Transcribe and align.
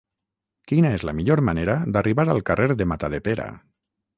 Quina 0.71 0.93
és 0.99 1.03
la 1.09 1.13
millor 1.17 1.43
manera 1.51 1.75
d'arribar 1.97 2.25
al 2.35 2.43
carrer 2.51 2.71
de 2.81 2.89
Matadepera? 2.93 3.47